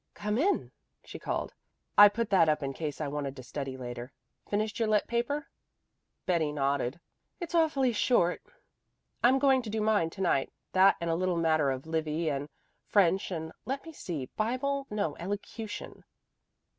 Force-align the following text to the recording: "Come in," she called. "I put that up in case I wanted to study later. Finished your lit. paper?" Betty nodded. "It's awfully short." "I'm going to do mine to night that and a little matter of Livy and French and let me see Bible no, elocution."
"Come 0.15 0.39
in," 0.39 0.71
she 1.03 1.19
called. 1.19 1.53
"I 1.95 2.09
put 2.09 2.31
that 2.31 2.49
up 2.49 2.63
in 2.63 2.73
case 2.73 2.99
I 2.99 3.07
wanted 3.07 3.35
to 3.35 3.43
study 3.43 3.77
later. 3.77 4.11
Finished 4.49 4.79
your 4.79 4.87
lit. 4.87 5.05
paper?" 5.05 5.45
Betty 6.25 6.51
nodded. 6.51 6.99
"It's 7.39 7.53
awfully 7.53 7.93
short." 7.93 8.41
"I'm 9.23 9.37
going 9.37 9.61
to 9.61 9.69
do 9.69 9.79
mine 9.79 10.09
to 10.09 10.21
night 10.21 10.51
that 10.71 10.95
and 10.99 11.11
a 11.11 11.15
little 11.15 11.37
matter 11.37 11.69
of 11.69 11.85
Livy 11.85 12.29
and 12.31 12.49
French 12.87 13.29
and 13.29 13.51
let 13.65 13.85
me 13.85 13.93
see 13.93 14.25
Bible 14.35 14.87
no, 14.89 15.15
elocution." 15.17 16.03